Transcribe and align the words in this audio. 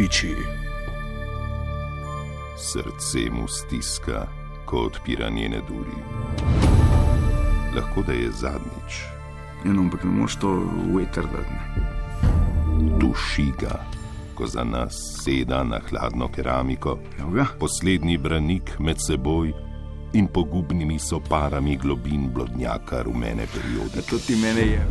piči. 0.00 0.34
Srce 2.56 3.30
mu 3.30 3.48
stiska, 3.48 4.26
ko 4.64 4.76
odpira 4.76 5.28
njene 5.28 5.60
duri. 5.68 5.96
Lahko 7.76 8.02
da 8.02 8.12
je 8.12 8.30
zadnjič. 8.30 8.92
Eno, 9.64 9.82
ampak 9.82 10.04
ne 10.04 10.10
moreš 10.10 10.36
to 10.36 10.50
vetrdati. 10.96 11.56
Duši 13.00 13.52
ga, 13.60 13.84
ko 14.34 14.46
za 14.46 14.64
nas 14.64 14.94
seda 15.24 15.64
na 15.64 15.80
hladno 15.90 16.28
keramiko, 16.28 16.98
Javga? 17.18 17.46
poslednji 17.58 18.18
branik 18.18 18.78
med 18.78 18.96
seboj 19.06 19.52
in 20.12 20.26
pogubnimi 20.26 20.98
soparami 20.98 21.76
globin 21.76 22.30
blodnjaka 22.34 23.02
rumene 23.02 23.46
periode. 23.52 24.02
To 24.10 24.18
ti 24.18 24.36
mene 24.36 24.60
je. 24.60 24.86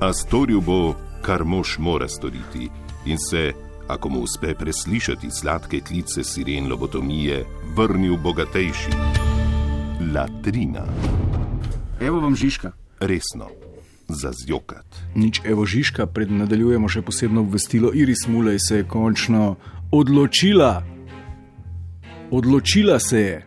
A 0.00 0.12
storil 0.12 0.60
bo, 0.60 0.94
kar 1.22 1.44
mož 1.44 1.78
mora 1.78 2.08
storiti, 2.08 2.70
in 3.04 3.18
se, 3.18 3.69
ako 3.92 4.08
mu 4.08 4.20
uspe 4.20 4.54
preslišati 4.54 5.30
sladke 5.30 5.80
klice 5.80 6.24
siren 6.24 6.68
lobotomije, 6.68 7.44
vrnil 7.76 8.16
bogatejši. 8.16 8.90
Latrina, 10.14 10.84
Evo 12.00 12.20
vam 12.20 12.36
Žižka. 12.36 12.72
resno, 13.00 13.46
za 14.08 14.32
zjokat. 14.32 14.86
Nič 15.14 15.40
evo 15.44 15.66
Žižka, 15.66 16.06
pred 16.06 16.30
nadaljujemo 16.32 16.88
še 16.88 17.02
posebno 17.02 17.40
obvestilo. 17.40 17.90
Iris 17.94 18.26
Mulej 18.28 18.58
se 18.58 18.76
je 18.76 18.84
končno 18.88 19.56
odločila. 19.90 20.82
Odločila 22.30 22.98
se 22.98 23.20
je. 23.20 23.46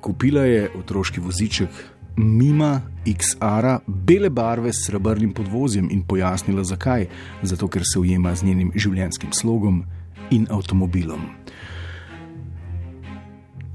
Kupila 0.00 0.42
je 0.42 0.70
otroški 0.78 1.20
voziček 1.20 1.70
Mima 2.18 2.80
XR, 3.06 3.78
bele 3.86 4.30
barve 4.30 4.72
s 4.72 4.86
srebrnim 4.86 5.32
podvozjem 5.32 5.88
in 5.90 6.02
pojasnila 6.02 6.64
zakaj. 6.64 7.06
Zato, 7.42 7.68
ker 7.68 7.82
se 7.86 7.98
ujema 7.98 8.34
z 8.34 8.44
njenim 8.44 8.72
življenjskim 8.74 9.32
slogom 9.32 9.84
in 10.30 10.46
avtomobilom. 10.50 11.20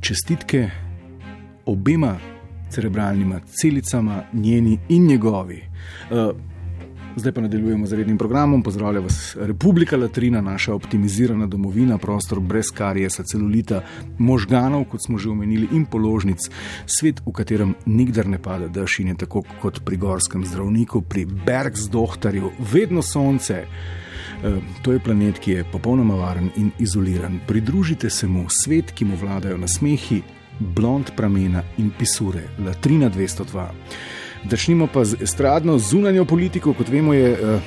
Čestitke 0.04 0.70
obema 1.66 2.18
cerebralnima 2.70 3.40
celicama, 3.48 4.24
njeni 4.34 4.80
in 4.90 5.08
njegovi. 5.08 5.64
Uh, 6.12 6.36
Zdaj 7.16 7.32
pa 7.32 7.42
nadaljujemo 7.42 7.88
z 7.88 7.94
rednim 7.94 8.18
programom. 8.18 8.64
Pozdravlja 8.64 9.00
vas 9.00 9.36
Republika 9.40 9.98
Latrina, 9.98 10.42
naša 10.42 10.74
optimizirana 10.74 11.48
domovina, 11.48 11.98
prostor 11.98 12.40
brez 12.40 12.72
karijesa, 12.74 13.24
celulita, 13.24 13.82
možganov, 14.18 14.86
kot 14.86 15.06
smo 15.06 15.18
že 15.18 15.30
omenili, 15.30 15.68
in 15.72 15.86
položnic, 15.86 16.50
svet, 16.86 17.22
v 17.26 17.32
katerem 17.32 17.76
nikdar 17.86 18.28
ne 18.28 18.42
pada 18.42 18.68
dež 18.68 19.00
in 19.00 19.14
je 19.14 19.16
tako 19.26 19.44
kot 19.62 19.84
pri 19.86 19.98
gorskem 19.98 20.46
zdravniku, 20.46 21.02
pri 21.02 21.26
Bergsdohtarju, 21.26 22.52
vedno 22.74 23.02
sonce. 23.02 23.66
Eh, 24.44 24.62
To 24.82 24.92
je 24.92 25.00
planet, 25.00 25.40
ki 25.40 25.52
je 25.52 25.66
popolnoma 25.72 26.16
varen 26.16 26.50
in 26.56 26.72
izoliran. 26.80 27.40
Pridružite 27.48 28.10
se 28.10 28.28
mu 28.28 28.46
svet, 28.50 28.92
ki 28.92 29.06
mu 29.06 29.16
vladajo 29.16 29.58
nasmehi, 29.58 30.22
blond 30.60 31.12
pramena 31.16 31.64
in 31.78 31.92
pisure, 32.00 32.50
Latrina 32.66 33.10
202. 33.10 34.23
Začnimo 34.50 34.88
pa 34.88 35.06
z 35.06 35.22
estradno 35.22 35.78
zunanjo 35.80 36.26
politiko, 36.26 36.74
kot 36.74 36.90
vemo, 36.90 37.14
je 37.14 37.32
uh, 37.32 37.62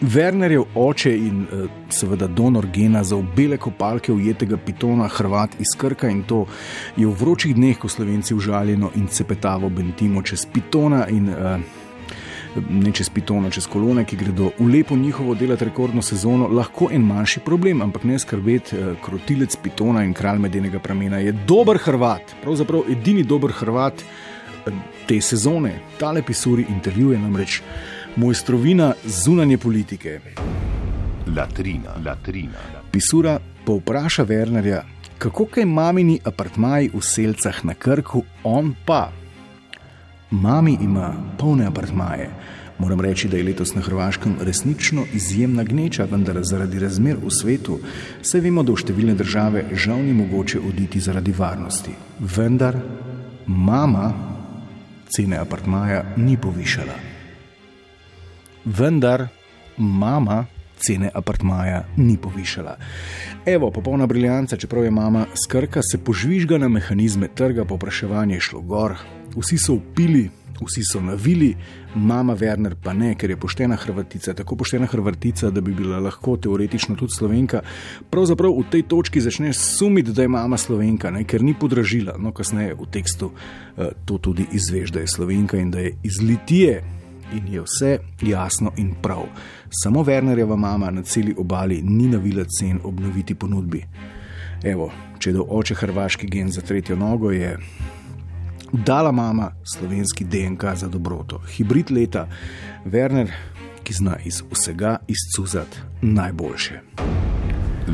Wernerjev 0.00 0.62
oče 0.74 1.10
in 1.16 1.40
uh, 1.42 1.70
seveda 1.90 2.26
donor 2.26 2.66
gena 2.72 3.04
za 3.04 3.16
obele 3.16 3.56
kopalke 3.58 4.12
ujetega 4.12 4.56
pitona, 4.56 5.08
Hrvat 5.08 5.58
iz 5.58 5.74
Krka 5.78 6.08
in 6.08 6.22
to 6.22 6.46
je 6.96 7.06
v 7.06 7.14
vročih 7.20 7.54
dneh, 7.54 7.78
ko 7.78 7.88
slovenci 7.88 8.34
užaljeno 8.34 8.90
in 8.94 9.06
cepetavo 9.06 9.68
bentimo 9.68 10.22
čez 10.22 10.46
pitona 10.46 11.08
in 11.08 11.28
uh, 11.28 11.58
ne 12.70 12.92
čez 12.94 13.10
pitona, 13.10 13.50
čez 13.50 13.66
kolone, 13.66 14.04
ki 14.06 14.16
gredo 14.16 14.52
v 14.58 14.68
lepo 14.70 14.96
njihovo 14.96 15.34
delati 15.34 15.64
rekordno 15.64 16.02
sezono, 16.02 16.46
lahko 16.48 16.86
en 16.92 17.02
manjši 17.02 17.40
problem, 17.40 17.82
ampak 17.82 18.04
ne 18.04 18.18
skrbeti, 18.18 18.76
krotilec 19.02 19.56
pitona 19.62 20.04
in 20.04 20.14
kralj 20.14 20.38
medenega 20.38 20.78
pramena 20.78 21.18
je 21.18 21.32
dober 21.32 21.82
Hrvat, 21.82 22.36
pravzaprav 22.42 22.86
edini 22.94 23.26
dober 23.26 23.50
Hrvat 23.50 24.04
te 25.06 25.20
sezone. 25.20 25.78
Tale 25.98 26.22
pisuri 26.22 26.66
intervjuje 26.68 27.18
namreč 27.18 27.60
mojstrovina 28.16 28.92
zunanje 29.04 29.58
politike. 29.58 30.20
Latrina, 31.36 31.96
latrina. 32.06 32.58
Pisura 32.92 33.38
povpraša 33.66 34.24
Wernerja, 34.24 34.82
kako 35.18 35.46
kaj 35.46 35.64
mamini 35.64 36.18
apartmaji 36.24 36.90
v 36.94 37.00
Selcah 37.02 37.64
na 37.64 37.74
Krku, 37.74 38.22
on 38.44 38.74
pa. 38.86 39.10
Mami 40.30 40.78
ima 40.80 41.14
polne 41.38 41.66
apartmaje. 41.66 42.30
Moram 42.78 43.00
reči, 43.00 43.28
da 43.28 43.36
je 43.36 43.44
letos 43.44 43.74
na 43.74 43.80
Hrvaškem 43.80 44.36
resnično 44.40 45.04
izjemna 45.14 45.62
gneča, 45.62 46.04
vendar 46.10 46.38
zaradi 46.42 46.78
razmer 46.78 47.16
v 47.22 47.30
svetu 47.30 47.78
se 48.22 48.40
vemo, 48.40 48.62
da 48.62 48.72
v 48.74 48.82
številne 48.82 49.14
države 49.14 49.64
žal 49.72 50.02
ni 50.02 50.12
mogoče 50.12 50.58
oditi 50.58 51.00
zaradi 51.00 51.32
varnosti. 51.32 51.94
Vendar 52.18 52.76
mama 53.46 54.33
cene 55.14 55.38
apartmaja 55.38 56.02
ni 56.16 56.34
povišala. 56.36 56.94
Vendar 58.64 59.28
mama 59.78 60.46
cene 60.78 61.10
apartmaja 61.14 61.84
ni 61.96 62.16
povišala. 62.16 62.76
Evo, 63.46 63.70
popolna 63.70 64.06
briljanca, 64.06 64.56
čeprav 64.56 64.84
je 64.84 64.90
mama 64.90 65.26
skrka, 65.44 65.82
se 65.82 65.98
požvižga 65.98 66.58
na 66.58 66.68
mehanizme 66.68 67.28
trga, 67.34 67.64
popraševanje 67.64 68.34
je 68.34 68.40
šlo 68.40 68.60
gor, 68.60 68.96
vsi 69.36 69.58
so 69.58 69.74
upili, 69.74 70.30
vsi 70.60 70.82
so 70.92 71.00
navili, 71.00 71.56
mama 71.94 72.36
Werner 72.36 72.74
pa 72.82 72.92
ne, 72.92 73.14
ker 73.14 73.30
je 73.30 73.36
poštena 73.36 73.76
Hrvatica, 73.76 74.34
tako 74.34 74.56
poštena 74.56 74.86
Hrvatica, 74.86 75.50
da 75.50 75.60
bi 75.60 75.74
bila 75.74 75.98
lahko 76.00 76.36
teoretično 76.36 76.96
tudi 76.96 77.12
Slovenka. 77.12 77.62
Pravzaprav 78.10 78.52
v 78.58 78.64
tej 78.70 78.82
točki 78.88 79.20
začneš 79.20 79.58
sumiti, 79.58 80.12
da 80.12 80.22
je 80.22 80.28
mama 80.28 80.56
Slovenka, 80.56 81.10
ne, 81.10 81.24
ker 81.24 81.42
ni 81.42 81.54
podražila, 81.54 82.16
no 82.18 82.32
kasneje 82.32 82.74
v 82.74 82.90
tekstu 82.90 83.32
uh, 83.32 83.92
to 84.04 84.18
tudi 84.18 84.46
izveš, 84.52 84.90
da 84.90 85.00
je 85.00 85.08
Slovenka 85.08 85.58
in 85.58 85.70
da 85.70 85.78
je 85.78 85.96
iz 86.02 86.22
Litije 86.22 86.82
in 87.32 87.48
je 87.48 87.60
vse 87.60 87.98
jasno 88.22 88.72
in 88.76 88.94
prav. 89.02 89.24
Samo 89.70 90.02
Wernerjeva 90.02 90.56
mama 90.56 90.90
na 90.90 91.02
celi 91.02 91.34
obali 91.38 91.82
ni 91.82 92.08
navila 92.08 92.44
cen 92.44 92.80
obnoviti 92.84 93.34
ponudbi. 93.34 93.84
Evo, 94.64 94.92
če 95.18 95.30
je 95.30 95.34
do 95.34 95.46
oče 95.48 95.74
hrvaški 95.74 96.26
gen 96.26 96.50
za 96.52 96.60
tretjo 96.60 96.96
nogo, 96.96 97.30
je 97.30 97.58
dala 98.72 99.12
mama 99.12 99.50
slovenski 99.64 100.24
DNK 100.24 100.64
za 100.74 100.88
dobroto. 100.88 101.40
Hibrid 101.56 101.90
leta, 101.90 102.28
Werner, 102.84 103.30
ki 103.84 103.92
zna 103.92 104.16
iz 104.24 104.42
vsega 104.50 104.96
izcuzati 105.08 105.78
najboljše. 106.02 106.80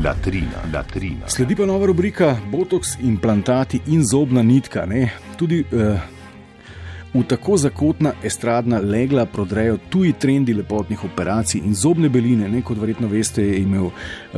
Latrina, 0.03 0.63
latrina. 0.73 1.27
Sledi 1.27 1.55
pa 1.55 1.65
nova 1.65 1.85
rubrika 1.85 2.37
Botox, 2.51 2.95
implantati 3.03 3.81
in 3.87 4.03
zobna 4.11 4.43
nitka. 4.43 4.85
Ne? 4.85 5.09
Tudi 5.37 5.63
uh, 5.71 5.99
v 7.13 7.23
tako 7.27 7.57
zakotna 7.57 8.13
estradna 8.23 8.79
legla 8.79 9.25
prodrejo 9.25 9.77
tuji 9.89 10.13
trendi 10.13 10.53
lepotnih 10.53 11.03
operacij 11.03 11.61
in 11.65 11.75
zobne 11.75 12.09
beline. 12.09 12.49
Ne? 12.49 12.61
Kot 12.61 12.79
verjetno 12.79 13.07
veste, 13.07 13.43
je 13.43 13.59
imel 13.61 13.85
uh, 13.85 13.93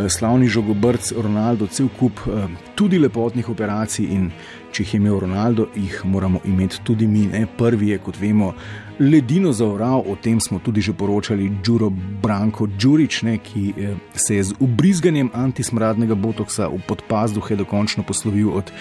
slavni 0.10 0.48
žogobrc 0.48 1.12
Ronaldo 1.22 1.68
cel 1.68 1.90
kup 2.00 2.26
uh, 2.26 2.50
tudi 2.76 3.00
lepotnih 3.00 3.50
operacij 3.50 4.10
in 4.10 4.32
če 4.74 4.84
jih 4.84 4.94
je 4.94 4.98
imel 4.98 5.20
Ronaldo, 5.22 5.68
jih 5.76 6.02
moramo 6.06 6.40
imeti 6.46 6.82
tudi 6.84 7.08
mi. 7.08 7.28
Ne? 7.30 7.46
Prvi 7.58 7.92
je, 7.92 8.00
kot 8.02 8.18
vemo, 8.18 8.54
ledino 9.00 9.52
zavral, 9.54 10.02
o 10.10 10.16
tem 10.16 10.40
smo 10.42 10.60
tudi 10.60 10.82
že 10.82 10.94
poročali, 10.98 11.52
Đuro 11.64 11.92
Branko 12.22 12.66
Đurič, 12.66 13.22
ne, 13.22 13.38
ki 13.38 13.74
eh, 13.78 13.96
se 14.18 14.36
je 14.36 14.44
z 14.50 14.58
ubrizganjem 14.60 15.30
antismradnega 15.34 16.16
botoksa 16.16 16.72
v 16.74 16.82
podpazduhe 16.88 17.56
dokončno 17.56 18.04
poslovil 18.04 18.50
od 18.50 18.74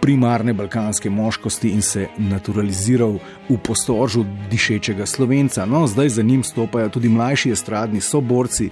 primarne 0.00 0.54
balkanske 0.54 1.10
moškosti 1.10 1.70
in 1.70 1.82
se 1.82 2.06
naturaliziral 2.18 3.18
v 3.48 3.58
postoržu 3.58 4.24
dišečega 4.50 5.06
slovenca. 5.06 5.66
No, 5.66 5.86
zdaj 5.86 6.08
za 6.08 6.22
njim 6.22 6.44
stopajo 6.44 6.88
tudi 6.88 7.08
mlajši 7.08 7.50
estradni 7.50 8.00
soborci. 8.00 8.70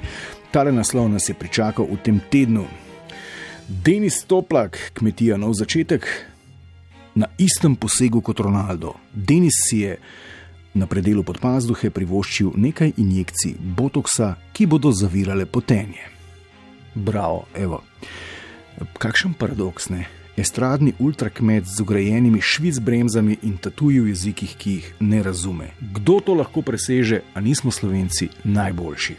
Tale 0.51 0.73
naslov 0.73 1.09
nas 1.09 1.29
je 1.29 1.35
pričakal 1.35 1.87
v 1.91 1.97
tem 2.03 2.21
tednu. 2.31 2.67
Denis 3.69 4.25
Toplak, 4.25 4.79
kmetija 4.95 5.37
nov 5.37 5.55
začetek, 5.55 6.07
na 7.15 7.27
istem 7.39 7.77
posegu 7.77 8.21
kot 8.21 8.41
Ronaldo. 8.41 8.95
Denis 9.13 9.55
si 9.65 9.79
je 9.79 9.99
na 10.75 10.87
predelu 10.91 11.23
podpazduhe 11.23 11.91
privoščil 11.91 12.53
nekaj 12.57 12.93
injekcij 12.99 13.55
botoksa, 13.59 14.35
ki 14.53 14.67
bodo 14.67 14.93
zavirale 14.93 15.47
potenje. 15.47 16.11
Bravo, 16.95 17.47
evo. 17.55 17.83
Kakšen 18.99 19.35
paradoks, 19.39 19.89
ne? 19.95 20.24
Estradni 20.37 20.93
ultrakmet 20.99 21.65
z 21.65 21.81
ugrajenimi 21.81 22.41
švic 22.41 22.79
bremzami 22.79 23.37
in 23.43 23.57
tatuji 23.57 24.01
v 24.01 24.09
jezikih, 24.11 24.57
ki 24.59 24.71
jih 24.71 24.87
ne 25.01 25.23
razume. 25.23 25.69
Kdo 25.95 26.19
to 26.21 26.35
lahko 26.35 26.63
preseže, 26.63 27.21
a 27.35 27.41
nismo 27.41 27.71
slovenci 27.71 28.29
najboljši? 28.45 29.15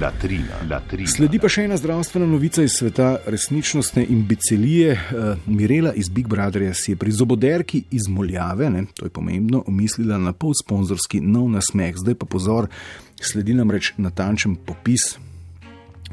Latrina, 0.00 0.58
latrina. 0.70 1.08
Sledi 1.08 1.40
pa 1.40 1.48
še 1.48 1.64
ena 1.64 1.78
zdravstvena 1.80 2.28
novica 2.28 2.60
iz 2.64 2.76
sveta 2.76 3.22
resničnostne 3.24 4.04
imbecilije. 4.04 4.92
Uh, 4.92 5.48
Mirela 5.48 5.94
iz 5.96 6.12
Big 6.12 6.28
Brotherja 6.28 6.74
si 6.76 6.92
je 6.92 7.00
pri 7.00 7.12
zoboderki 7.12 7.82
iz 7.90 8.08
Moljave, 8.08 8.68
ne, 8.70 8.84
to 8.92 9.08
je 9.08 9.14
pomembno, 9.16 9.64
omislila 9.66 10.20
na 10.20 10.34
pol 10.36 10.52
sponzorski 10.56 11.22
nov 11.24 11.48
nasmeh. 11.56 11.96
Zdaj 11.96 12.20
pa 12.20 12.28
pozor, 12.28 12.68
sledi 13.16 13.56
namreč 13.56 13.94
natančen 13.96 14.60
popis 14.60 15.14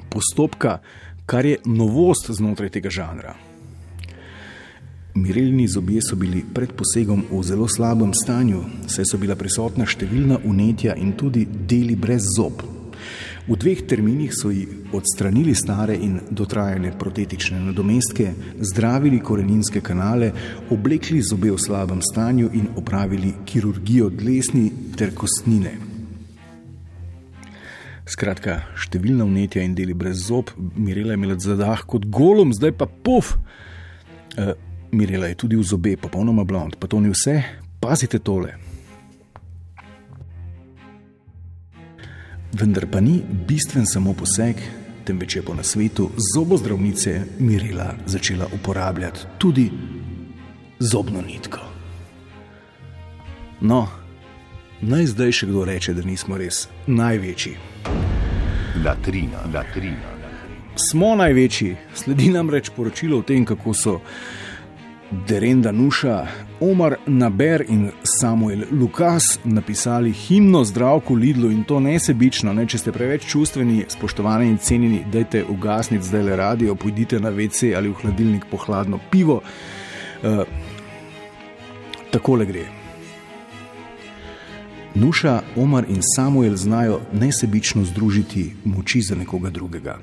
postopka, 0.07 0.80
kar 1.28 1.45
je 1.45 1.60
novost 1.68 2.31
znotraj 2.31 2.72
tega 2.80 2.92
žanra. 2.92 3.36
Mirelni 5.14 5.68
zobje 5.68 6.02
so 6.02 6.16
bili 6.16 6.44
pred 6.54 6.70
posegom 6.78 7.24
v 7.32 7.44
zelo 7.44 7.68
slabem 7.68 8.14
stanju, 8.14 8.62
saj 8.88 9.08
so 9.10 9.18
bila 9.18 9.36
prisotna 9.36 9.88
številna 9.90 10.38
unetja 10.46 10.94
in 11.02 11.16
tudi 11.18 11.48
deli 11.50 11.96
brez 11.98 12.28
zob. 12.36 12.62
V 13.50 13.58
dveh 13.58 13.82
terminih 13.90 14.30
so 14.30 14.52
ji 14.54 14.68
odstranili 14.94 15.56
stare 15.58 15.96
in 15.98 16.20
dotrajane 16.30 16.92
protetične 16.94 17.58
nadomestke, 17.64 18.28
zdravili 18.62 19.18
koreninske 19.26 19.82
kanale, 19.82 20.30
oblekli 20.70 21.24
zobe 21.26 21.50
v 21.56 21.58
slabem 21.58 22.06
stanju 22.06 22.52
in 22.54 22.70
opravili 22.78 23.34
kirurgijo 23.50 24.12
dlesni 24.14 24.70
ter 24.94 25.16
kostnine. 25.18 25.74
Skratka, 28.06 28.62
številna 28.78 29.26
unetja 29.26 29.66
in 29.66 29.74
deli 29.74 29.98
brez 29.98 30.22
zob, 30.30 30.54
Mirela 30.78 31.18
je 31.18 31.22
imela 31.24 31.42
zadah 31.42 31.82
kot 31.90 32.06
golom, 32.06 32.54
zdaj 32.54 32.78
pa 32.78 32.86
puf. 32.86 33.34
Uh, 34.38 34.54
Mirela 34.92 35.28
je 35.28 35.36
tudi 35.36 35.56
v 35.56 35.64
zobe, 35.64 35.98
popolnoma 35.98 36.44
blond, 36.44 36.76
pa 36.80 36.88
to 36.88 37.00
ni 37.00 37.10
vse, 37.10 37.42
pazite 37.80 38.20
tole. 38.20 38.54
Vendar 42.54 42.88
pa 42.90 43.00
ni 43.00 43.22
bistven 43.48 43.86
samo 43.86 44.14
poseg, 44.14 44.58
temveč 45.06 45.36
je 45.36 45.42
po 45.42 45.54
nasvetu 45.54 46.10
zobozdravnice 46.34 47.22
Mirela 47.40 47.94
začela 48.06 48.48
uporabljati 48.54 49.20
tudi 49.38 49.72
zobno 50.80 51.22
nitko. 51.22 51.60
No, 53.62 53.88
naj 54.82 55.06
zdaj 55.06 55.32
še 55.32 55.48
kdo 55.52 55.66
reče, 55.68 55.94
da 55.94 56.02
nismo 56.08 56.38
res 56.40 56.68
največji. 56.88 57.56
Latrina, 58.86 59.44
latrina. 59.54 60.16
Smo 60.80 61.16
največji, 61.20 61.76
sledi 61.96 62.30
nam 62.32 62.50
reč 62.50 62.70
poročilo 62.76 63.20
o 63.20 63.26
tem, 63.28 63.46
kako 63.46 63.74
so. 63.76 64.00
Derenda 65.12 65.72
Nuša, 65.72 66.28
Omar 66.60 66.96
Naber 67.08 67.66
in 67.68 67.92
Samuel 68.04 68.64
Lukas 68.72 69.40
napisali 69.44 70.12
himno 70.12 70.64
zdravku 70.64 71.16
Lidlu 71.16 71.52
in 71.52 71.64
to 71.64 71.80
nesebično. 71.80 72.54
Ne? 72.54 72.68
Če 72.70 72.78
ste 72.78 72.92
preveč 72.94 73.26
čustveni, 73.26 73.86
spoštovani 73.90 74.46
in 74.52 74.58
cenjeni, 74.62 75.02
dajte 75.12 75.42
ugasniti 75.50 76.06
zdaj 76.06 76.24
le 76.24 76.36
radio, 76.36 76.76
pojdite 76.76 77.20
na 77.20 77.32
WC 77.34 77.74
ali 77.78 77.90
v 77.90 77.98
hladilnik 78.04 78.46
po 78.52 78.58
hladno 78.58 79.00
pivo. 79.12 79.42
Uh, 80.22 80.44
takole 82.12 82.46
gre. 82.46 82.68
Nuša, 84.94 85.42
Omar 85.56 85.90
in 85.90 86.06
Samuel 86.16 86.56
znajo 86.56 87.02
nesebično 87.14 87.84
združiti 87.84 88.52
moči 88.66 89.02
za 89.02 89.16
nekoga 89.16 89.50
drugega. 89.50 89.98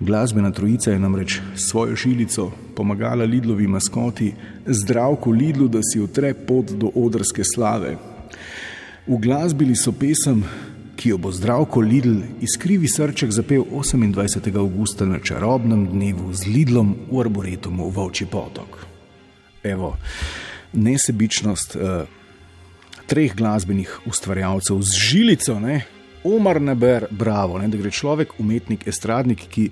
Glasbena 0.00 0.50
trojica 0.50 0.90
je 0.90 0.98
namreč 0.98 1.40
svojo 1.54 1.96
žilico 1.96 2.50
pomagala 2.76 3.24
Lidlovi 3.24 3.66
maskoti, 3.66 4.34
zdravku 4.66 5.30
Lidlu, 5.30 5.68
da 5.68 5.80
si 5.82 6.00
utre 6.00 6.34
pot 6.34 6.70
do 6.70 6.90
odrske 6.94 7.42
slave. 7.54 7.96
Uglasbili 9.06 9.76
so 9.76 9.92
pesem, 9.92 10.44
ki 10.96 11.08
jo 11.08 11.18
bo 11.18 11.32
zdravko 11.32 11.80
Lidl 11.80 12.20
iz 12.40 12.58
krivi 12.60 12.88
srček 12.88 13.30
zapel 13.30 13.64
28. 13.64 14.56
augusta 14.58 15.06
na 15.06 15.18
čarobnem 15.18 15.86
dnevu 15.88 16.32
z 16.32 16.46
Lidlom 16.46 16.94
v 17.10 17.20
Arboretumu 17.20 17.88
v 17.90 17.98
Ovči 17.98 18.26
potok. 18.26 18.86
Evo, 19.62 19.96
nesebičnost 20.72 21.76
uh, 21.76 22.04
treh 23.06 23.34
glasbenih 23.36 24.00
ustvarjalcev 24.06 24.82
z 24.82 25.00
žilico, 25.08 25.60
ne? 25.60 25.95
Omar 26.26 26.60
Neber, 26.60 27.06
bravo, 27.10 27.58
ne, 27.58 27.68
da 27.70 27.78
gre 27.78 27.90
človek, 27.90 28.34
umetnik, 28.42 28.86
estradnik, 28.90 29.46
ki 29.50 29.70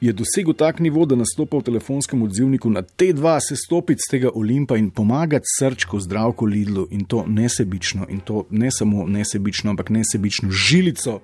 je 0.00 0.12
dosegel 0.12 0.54
tak 0.54 0.78
nivo, 0.78 1.06
da 1.06 1.16
nastopa 1.18 1.58
v 1.58 1.66
telefonskem 1.70 2.22
odzivniku 2.22 2.70
na 2.70 2.82
T2, 2.82 3.38
se 3.48 3.56
stopiti 3.56 4.04
z 4.06 4.10
tega 4.10 4.30
Olimpa 4.34 4.76
in 4.76 4.90
pomagati 4.90 5.48
srčko 5.58 6.00
zdravko 6.00 6.46
Lidlu 6.46 6.86
in 6.90 7.04
to 7.04 7.24
nesebično, 7.26 8.06
in 8.08 8.20
to 8.20 8.44
ne 8.50 8.70
samo 8.70 9.06
nesebično, 9.06 9.70
ampak 9.70 9.90
nesebično 9.90 10.50
žilico. 10.50 11.20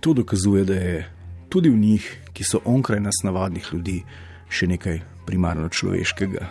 To 0.00 0.12
dokazuje, 0.12 0.64
da 0.64 0.74
je 0.74 1.10
tudi 1.48 1.70
v 1.70 1.76
njih, 1.76 2.16
ki 2.32 2.44
so 2.44 2.60
onkraj 2.64 3.00
nas 3.00 3.22
navadnih 3.24 3.68
ljudi, 3.72 4.02
še 4.48 4.66
nekaj 4.66 5.00
primarno 5.26 5.68
človeškega. 5.68 6.48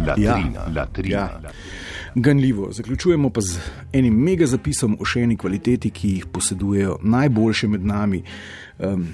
Latrina, 0.00 0.60
ja, 0.60 0.68
latrina. 0.74 1.16
Ja 1.16 1.52
ganljivo. 2.14 2.72
Zaključujemo 2.72 3.30
pa 3.30 3.40
z 3.40 3.58
enim 3.92 4.14
mega 4.14 4.46
zapisom 4.46 4.96
o 5.00 5.04
še 5.04 5.24
eni 5.24 5.36
kvaliteti, 5.36 5.90
ki 5.90 6.14
jih 6.14 6.26
posedujejo 6.32 6.98
najboljše 7.02 7.68
med 7.68 7.84
nami. 7.86 8.22
Um, 8.78 9.06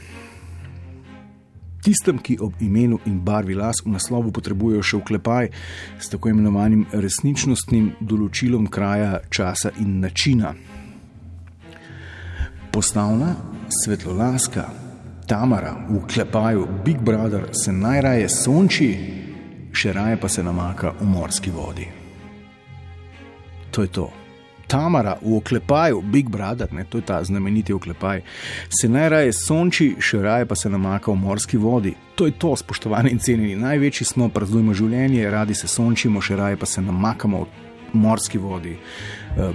Tistem, 1.86 2.18
ki 2.18 2.34
ob 2.42 2.52
imenu 2.60 2.98
in 3.06 3.20
barvi 3.22 3.54
las 3.54 3.78
v 3.84 3.92
naslovu 3.94 4.32
potrebujejo 4.34 4.82
še 4.82 4.98
vklepaj 4.98 5.50
s 6.02 6.10
tako 6.10 6.32
imenovanim 6.32 6.82
resničnostnim 6.90 7.92
določilom 8.00 8.66
kraja, 8.66 9.20
časa 9.30 9.70
in 9.78 10.00
načina. 10.02 10.50
Postavna 12.74 13.36
svetlolaska 13.70 14.64
Tamara 15.30 15.76
v 15.86 16.00
vklepaju 16.00 16.66
Big 16.84 16.98
Brother 17.06 17.52
se 17.54 17.70
najraje 17.72 18.26
sonči, 18.34 18.90
še 19.70 19.94
raje 19.94 20.18
pa 20.18 20.28
se 20.28 20.42
namaka 20.42 20.90
v 20.98 21.06
morski 21.06 21.54
vodi 21.54 21.86
to 23.76 23.82
je 23.82 23.88
to. 23.88 24.08
Tamara 24.66 25.18
v 25.22 25.36
oklepaju, 25.36 26.00
Big 26.02 26.28
Brother, 26.28 26.72
ne, 26.72 26.84
to 26.84 26.98
je 26.98 27.02
ta 27.02 27.24
znameniti 27.24 27.72
oklepaj, 27.72 28.22
se 28.80 28.88
najraje 28.88 29.32
sonči, 29.32 29.92
še 30.00 30.22
raje 30.22 30.46
pa 30.48 30.56
se 30.56 30.70
namaka 30.70 31.12
v 31.12 31.20
morski 31.20 31.60
vodi. 31.60 31.92
To 32.16 32.26
je 32.26 32.32
to, 32.32 32.56
spoštovani 32.56 33.12
in 33.12 33.20
cenjeni. 33.20 33.56
Največji 33.56 34.06
smo, 34.06 34.28
praznujemo 34.28 34.74
življenje, 34.74 35.28
radi 35.30 35.54
se 35.54 35.68
sončimo, 35.68 36.20
še 36.20 36.36
raje 36.36 36.56
pa 36.56 36.66
se 36.66 36.82
namakamo 36.82 37.44
v 37.44 38.00
morski 38.00 38.40
vodi. 38.42 38.74
E, 38.74 39.50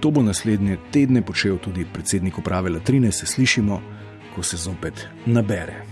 to 0.00 0.12
bo 0.12 0.22
naslednje 0.22 0.78
tedne 0.92 1.24
počel 1.26 1.58
tudi 1.58 1.88
predsednik 1.88 2.38
uprave 2.38 2.70
Latrine, 2.70 3.10
se 3.12 3.26
slišimo, 3.26 3.80
ko 4.36 4.46
se 4.46 4.60
zopet 4.60 5.08
nabere. 5.26 5.91